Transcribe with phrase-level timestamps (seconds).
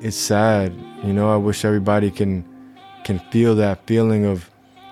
[0.00, 0.74] it's sad.
[1.02, 2.44] You know, I wish everybody can
[3.04, 4.50] can feel that feeling of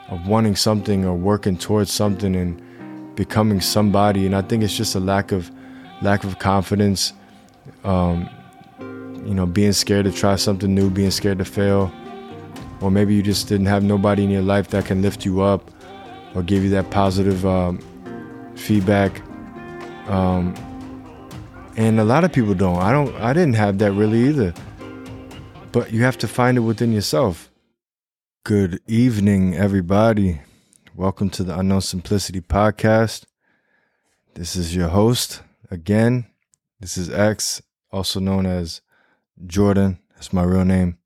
[0.09, 2.61] of wanting something or working towards something and
[3.17, 4.27] becoming somebody.
[4.27, 5.51] And I think it's just a lack of
[6.03, 7.13] lack of confidence.
[7.83, 8.29] Um,
[9.25, 11.91] you know, being scared to try something new, being scared to fail,
[12.81, 15.71] or maybe you just didn't have nobody in your life that can lift you up
[16.35, 17.79] or give you that positive um,
[18.55, 19.23] feedback.
[20.09, 20.55] Um,
[21.77, 22.79] and a lot of people don't.
[22.79, 23.15] I don't.
[23.17, 24.53] I didn't have that really either.
[25.75, 27.51] But you have to find it within yourself.
[28.45, 30.41] Good evening, everybody.
[30.95, 33.25] Welcome to the Unknown Simplicity podcast.
[34.35, 35.43] This is your host
[35.73, 36.27] again.
[36.79, 37.61] This is X,
[37.91, 38.83] also known as
[39.49, 39.99] Jordan.
[40.15, 40.99] That's my real name.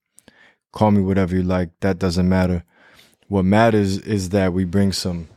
[0.72, 1.70] Call me whatever you like.
[1.80, 2.62] That doesn't matter.
[3.28, 5.28] What matters is that we bring some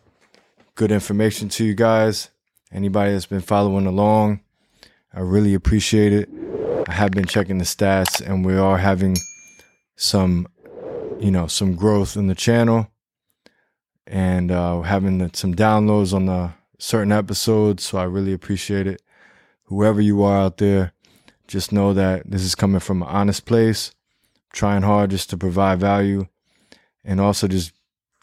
[0.76, 2.32] good information to you guys.
[2.70, 4.42] Anybody that's been following along,
[5.14, 6.41] I really appreciate it.
[6.88, 9.18] I have been checking the stats and we are having
[9.96, 10.48] some,
[11.20, 12.88] you know, some growth in the channel
[14.08, 17.84] and uh, having some downloads on the certain episodes.
[17.84, 19.02] So I really appreciate it.
[19.66, 20.94] Whoever you are out there,
[21.48, 23.94] just know that this is coming from an honest place,
[24.54, 26.28] trying hard just to provide value
[27.04, 27.74] and also just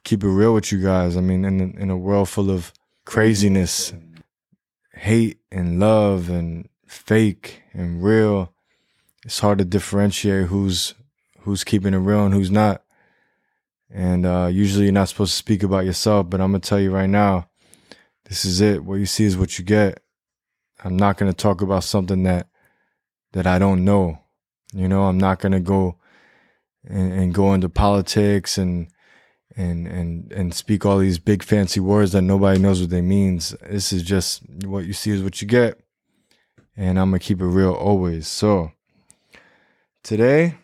[0.05, 1.16] keep it real with you guys.
[1.16, 2.72] I mean, in, in a world full of
[3.05, 3.92] craziness,
[4.92, 8.53] hate and love and fake and real,
[9.25, 10.95] it's hard to differentiate who's
[11.41, 12.83] who's keeping it real and who's not.
[13.91, 16.91] And uh, usually you're not supposed to speak about yourself, but I'm gonna tell you
[16.91, 17.48] right now,
[18.25, 18.84] this is it.
[18.84, 20.03] What you see is what you get.
[20.84, 22.48] I'm not gonna talk about something that
[23.33, 24.19] that I don't know.
[24.73, 25.97] You know, I'm not gonna go
[26.84, 28.89] and, and go into politics and
[29.56, 33.55] and and and speak all these big fancy words that nobody knows what they means.
[33.69, 35.80] This is just what you see is what you get.
[36.78, 38.28] And I'm gonna keep it real always.
[38.28, 38.70] So
[40.04, 40.54] today,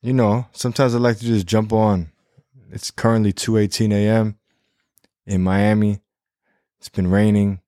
[0.00, 2.10] you know, sometimes I like to just jump on.
[2.72, 4.36] It's currently 2:18 a.m.
[5.24, 6.00] in Miami.
[6.80, 7.60] It's been raining.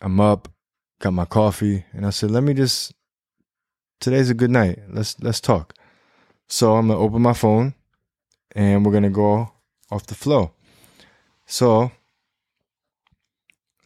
[0.00, 0.48] I'm up,
[0.98, 2.92] got my coffee, and I said, "Let me just
[4.00, 4.80] today's a good night.
[4.90, 5.74] Let's let's talk."
[6.48, 7.74] So I'm going to open my phone
[8.52, 9.52] and we're going to go
[9.90, 10.52] off the flow.
[11.44, 11.90] So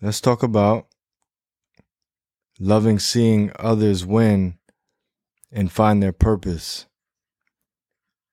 [0.02, 0.86] let's talk about
[2.60, 4.59] loving seeing others win
[5.50, 6.87] and find their purpose.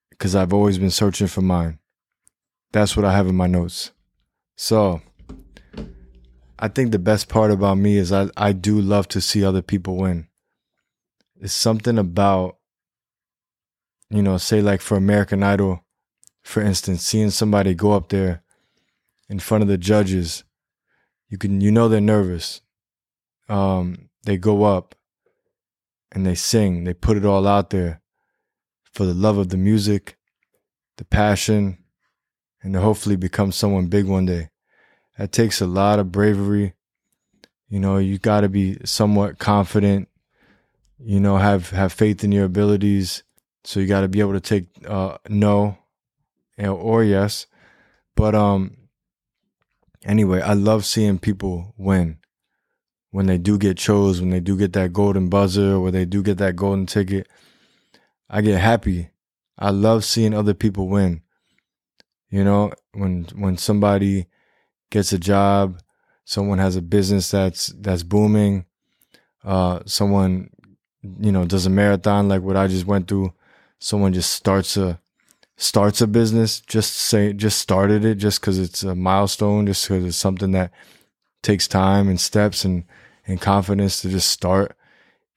[0.10, 1.80] Because I've always been searching for mine.
[2.74, 3.92] That's what I have in my notes.
[4.58, 5.02] So
[6.60, 9.62] I think the best part about me is I, I do love to see other
[9.62, 10.28] people win.
[11.40, 12.58] It's something about,
[14.10, 15.86] you know, say like for American Idol,
[16.42, 18.44] for instance, seeing somebody go up there
[19.30, 20.44] in front of the judges,
[21.30, 22.62] you can you know they're nervous.
[23.50, 24.96] Um, they go up
[26.12, 28.02] and they sing, they put it all out there
[28.92, 30.18] for the love of the music,
[30.98, 31.78] the passion,
[32.62, 34.50] and to hopefully become someone big one day.
[35.18, 36.74] That takes a lot of bravery.
[37.70, 40.08] You know, you got to be somewhat confident.
[41.00, 43.24] You know, have have faith in your abilities.
[43.64, 45.78] So you got to be able to take uh, no
[46.58, 47.46] or yes.
[48.16, 48.78] But um
[50.04, 52.18] anyway, I love seeing people win.
[53.12, 56.22] When they do get chose, when they do get that golden buzzer, or they do
[56.22, 57.28] get that golden ticket,
[58.30, 59.10] I get happy.
[59.58, 61.22] I love seeing other people win.
[62.30, 64.28] You know, when when somebody
[64.90, 65.80] gets a job,
[66.26, 68.66] someone has a business that's that's booming,
[69.44, 70.50] uh, someone
[71.02, 73.34] you know does a marathon like what I just went through,
[73.80, 75.00] someone just starts a
[75.56, 80.06] starts a business, just say just started it just because it's a milestone, just because
[80.06, 80.72] it's something that
[81.48, 82.84] takes time and steps and
[83.26, 84.76] and confidence to just start,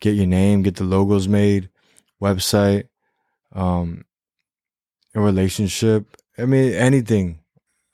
[0.00, 1.70] get your name, get the logos made,
[2.20, 2.88] website,
[3.52, 4.04] um,
[5.14, 6.16] a relationship.
[6.38, 7.40] I mean anything,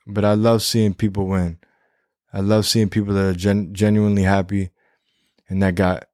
[0.06, 1.58] but I love seeing people win.
[2.32, 4.70] I love seeing people that are gen- genuinely happy
[5.48, 6.08] and that got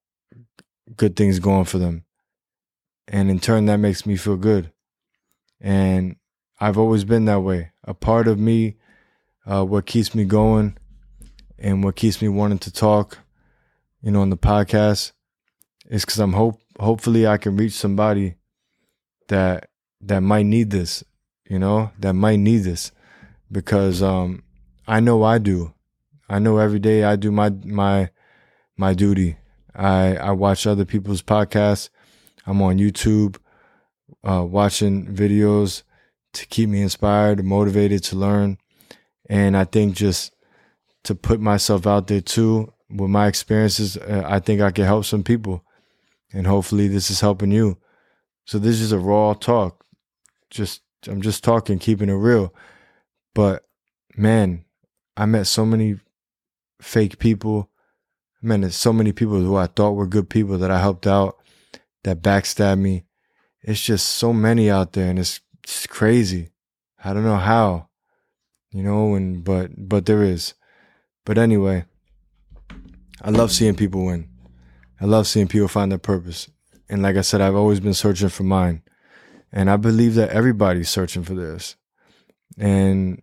[0.97, 2.05] good things going for them.
[3.09, 4.73] And in turn, that makes me feel good.
[5.61, 6.17] And
[6.61, 7.73] I've always been that way.
[7.83, 8.77] A part of me,
[9.45, 10.79] uh, what keeps me going
[11.63, 13.19] and what keeps me wanting to talk,
[14.03, 15.13] you know, on the podcast
[15.89, 18.35] is because I'm hope hopefully I can reach somebody
[19.29, 19.71] that
[20.01, 21.05] that might need this,
[21.49, 22.91] you know, that might need this
[23.51, 24.43] because um
[24.87, 25.73] I know I do.
[26.29, 28.11] I know every day I do my my
[28.77, 29.37] my duty.
[29.75, 31.91] I I watch other people's podcasts.
[32.45, 33.37] I'm on YouTube
[34.25, 35.85] uh, watching videos
[36.33, 38.59] to keep me inspired, motivated to learn.
[39.29, 40.33] And I think just
[41.05, 45.05] to put myself out there too with my experiences, uh, I think I can help
[45.05, 45.65] some people.
[46.33, 47.79] And hopefully this is helping you.
[48.45, 49.85] So this is a raw talk.
[50.51, 52.55] Just I'm just talking, keeping it real.
[53.35, 53.65] But
[54.17, 54.65] man,
[55.17, 55.99] I met so many
[56.81, 57.71] fake people.
[58.41, 61.39] Man, there's so many people who I thought were good people that I helped out
[62.05, 63.05] that backstabbed me.
[63.63, 66.51] It's just so many out there and it's, it's crazy.
[67.05, 67.89] I don't know how.
[68.71, 70.55] You know, and but but there is.
[71.25, 71.85] But anyway,
[73.21, 74.29] I love seeing people win.
[75.01, 76.49] I love seeing people find their purpose.
[76.89, 78.83] And like I said, I've always been searching for mine.
[79.53, 81.77] And I believe that everybody's searching for theirs.
[82.59, 83.23] And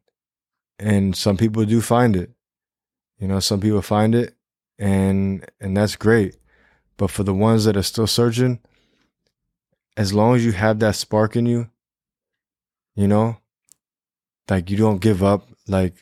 [0.77, 2.31] and some people do find it.
[3.17, 4.35] You know, some people find it
[4.77, 6.37] and and that's great.
[6.97, 8.59] But for the ones that are still searching,
[9.95, 11.69] as long as you have that spark in you,
[12.95, 13.37] you know,
[14.49, 15.47] like you don't give up.
[15.67, 15.93] Like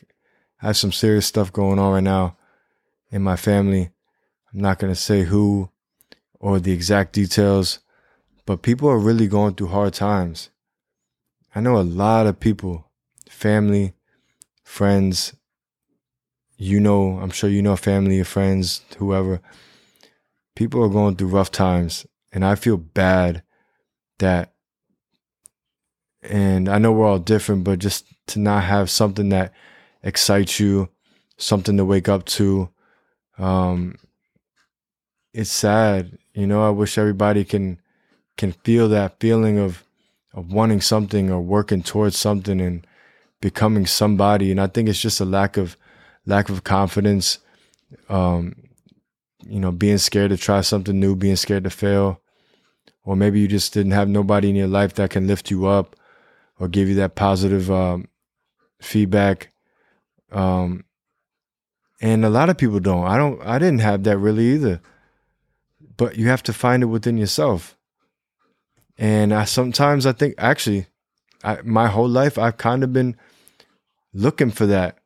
[0.60, 2.36] I have some serious stuff going on right now
[3.10, 3.90] in my family.
[4.52, 5.70] I'm not going to say who
[6.40, 7.80] or the exact details,
[8.46, 10.50] but people are really going through hard times.
[11.54, 12.90] I know a lot of people,
[13.28, 13.94] family,
[14.62, 15.34] friends,
[16.56, 19.40] you know, I'm sure you know family, friends, whoever.
[20.56, 23.42] People are going through rough times, and I feel bad
[24.18, 24.52] that
[26.20, 29.52] and I know we're all different, but just to not have something that
[30.02, 30.88] excites you,
[31.36, 32.70] something to wake up to,
[33.38, 33.96] um,
[35.32, 36.18] it's sad.
[36.34, 37.80] You know, I wish everybody can
[38.36, 39.84] can feel that feeling of
[40.34, 42.86] of wanting something or working towards something and
[43.40, 44.50] becoming somebody.
[44.50, 45.76] And I think it's just a lack of
[46.26, 47.38] lack of confidence.
[48.08, 48.54] Um,
[49.44, 52.20] you know, being scared to try something new, being scared to fail.
[53.04, 55.96] Or maybe you just didn't have nobody in your life that can lift you up
[56.58, 58.08] or give you that positive um,
[58.82, 59.50] feedback.
[60.30, 60.84] Um,
[62.00, 63.06] and a lot of people don't.
[63.06, 63.40] I don't.
[63.42, 64.80] I didn't have that really either.
[65.96, 67.76] But you have to find it within yourself.
[68.96, 70.86] And I sometimes I think actually,
[71.42, 73.16] I, my whole life I've kind of been
[74.12, 74.98] looking for that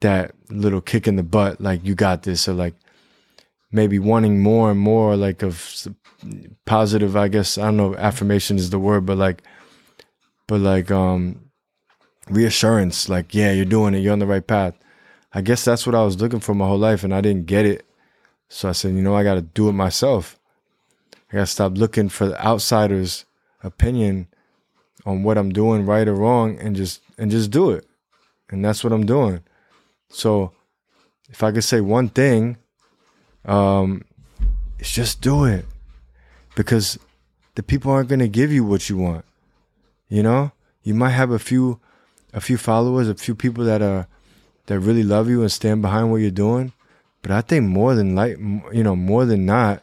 [0.00, 2.74] that little kick in the butt, like you got this, or like
[3.72, 5.88] maybe wanting more and more, like of
[6.66, 7.16] positive.
[7.16, 7.94] I guess I don't know.
[7.96, 9.42] Affirmation is the word, but like,
[10.46, 11.43] but like um,
[12.28, 13.08] reassurance.
[13.08, 14.00] Like, yeah, you're doing it.
[14.00, 14.74] You're on the right path.
[15.32, 17.66] I guess that's what I was looking for my whole life, and I didn't get
[17.66, 17.86] it.
[18.48, 20.38] So I said, you know, I got to do it myself.
[21.30, 23.24] I got to stop looking for the outsider's
[23.62, 24.28] opinion
[25.04, 27.86] on what I'm doing right or wrong, and just and just do it.
[28.50, 29.42] And that's what I'm doing.
[30.08, 30.52] So,
[31.28, 32.58] if I could say one thing,
[33.44, 34.04] um,
[34.78, 35.66] it's just do it,
[36.54, 36.98] because
[37.56, 39.24] the people aren't going to give you what you want.
[40.08, 41.80] You know, you might have a few,
[42.34, 44.06] a few followers, a few people that are
[44.66, 46.72] that really love you and stand behind what you're doing.
[47.22, 48.36] But I think more than like,
[48.72, 49.82] you know, more than not,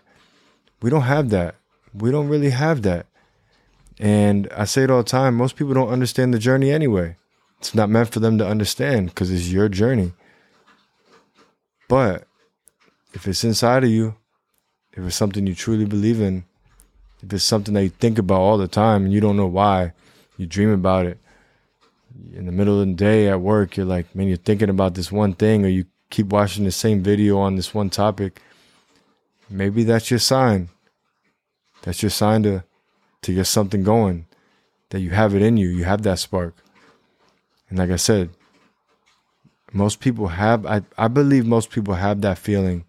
[0.82, 1.56] we don't have that.
[1.94, 3.08] We don't really have that.
[4.00, 5.36] And I say it all the time.
[5.36, 7.16] Most people don't understand the journey anyway.
[7.60, 10.14] It's not meant for them to understand because it's your journey.
[11.88, 12.28] But
[13.14, 14.16] if it's inside of you,
[14.94, 16.46] if it's something you truly believe in,
[17.22, 19.94] if it's something that you think about all the time and you don't know why,
[20.38, 21.20] you dream about it,
[22.34, 25.12] in the middle of the day at work, you're like, man, you're thinking about this
[25.12, 28.42] one thing, or you keep watching the same video on this one topic.
[29.50, 30.70] Maybe that's your sign.
[31.82, 32.64] That's your sign to
[33.24, 34.26] to get something going.
[34.90, 35.70] That you have it in you.
[35.70, 36.56] You have that spark.
[37.70, 38.30] And like I said,
[39.72, 42.86] most people have I, I believe most people have that feeling,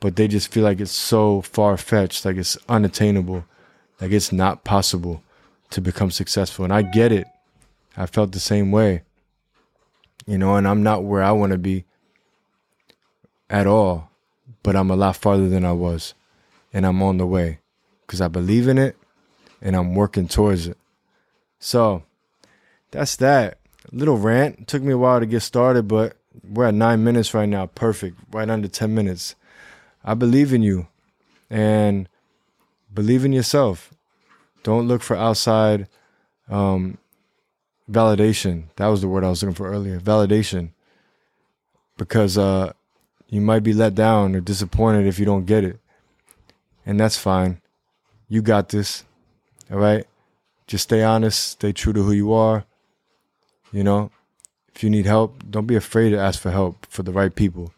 [0.00, 3.44] but they just feel like it's so far fetched, like it's unattainable,
[4.00, 5.22] like it's not possible
[5.70, 6.64] to become successful.
[6.64, 7.26] And I get it.
[7.96, 9.02] I felt the same way.
[10.26, 11.84] You know, and I'm not where I want to be
[13.48, 14.10] at all,
[14.62, 16.14] but I'm a lot farther than I was.
[16.72, 17.58] And I'm on the way
[18.06, 18.96] because I believe in it
[19.60, 20.78] and I'm working towards it.
[21.58, 22.04] So
[22.90, 23.58] that's that.
[23.92, 24.60] A little rant.
[24.60, 26.16] It took me a while to get started, but
[26.48, 27.66] we're at nine minutes right now.
[27.66, 28.16] Perfect.
[28.30, 29.34] Right under 10 minutes.
[30.04, 30.86] I believe in you
[31.50, 32.08] and
[32.92, 33.92] believe in yourself.
[34.62, 35.88] Don't look for outside
[36.48, 36.98] um,
[37.90, 38.64] validation.
[38.76, 39.98] That was the word I was looking for earlier.
[40.00, 40.70] Validation.
[41.96, 42.72] Because uh,
[43.28, 45.78] you might be let down or disappointed if you don't get it.
[46.86, 47.60] And that's fine.
[48.28, 49.04] You got this.
[49.70, 50.06] All right?
[50.66, 52.64] Just stay honest, stay true to who you are.
[53.72, 54.10] You know,
[54.74, 57.72] if you need help, don't be afraid to ask for help for the right people.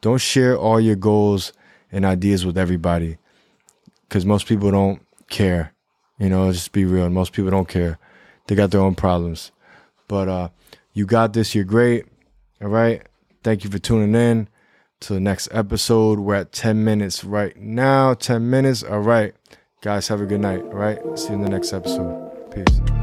[0.00, 1.52] Don't share all your goals
[1.90, 3.18] and ideas with everybody
[4.08, 5.72] because most people don't care.
[6.18, 7.10] You know, just be real.
[7.10, 7.98] Most people don't care.
[8.48, 9.52] They got their own problems.
[10.08, 10.48] But uh,
[10.92, 11.54] you got this.
[11.54, 12.06] You're great.
[12.60, 13.02] All right.
[13.44, 14.48] Thank you for tuning in
[15.00, 16.18] to the next episode.
[16.18, 18.14] We're at 10 minutes right now.
[18.14, 18.82] 10 minutes.
[18.82, 19.34] All right.
[19.80, 20.62] Guys, have a good night.
[20.62, 20.98] All right.
[21.16, 22.52] See you in the next episode.
[22.52, 22.97] Peace.